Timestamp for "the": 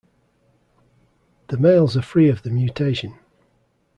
1.49-1.59, 2.41-2.49